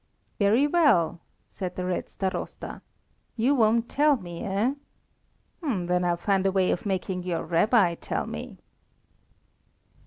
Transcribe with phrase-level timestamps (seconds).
[0.39, 2.81] "Very well," said the Red Starosta,
[3.35, 4.73] "you won't tell me, eh?
[5.61, 8.57] Then I'll find a way of making your Rabbi tell me."